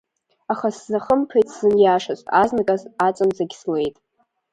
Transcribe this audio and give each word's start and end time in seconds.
Аха 0.51 0.69
сзахымԥеит 0.75 1.47
сзыниашаз, 1.53 2.19
азныказ 2.41 2.81
аҵанӡагь 3.07 3.55
слеит… 3.59 3.95